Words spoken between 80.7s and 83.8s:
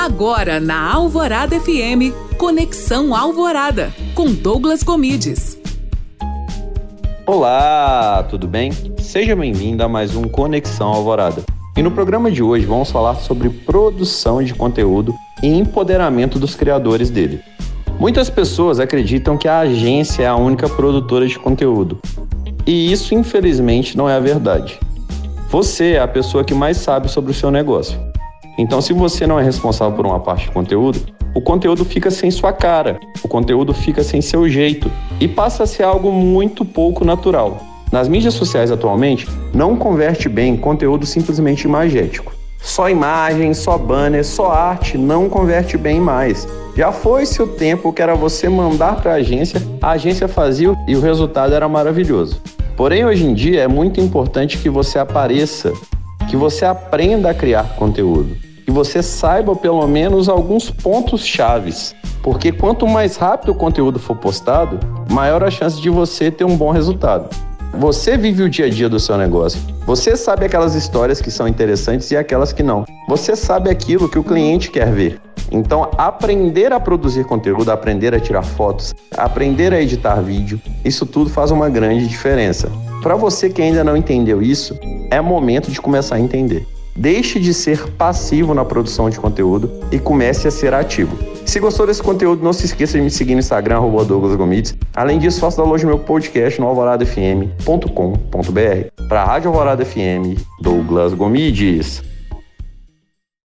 isso tudo faz uma grande diferença. Para você que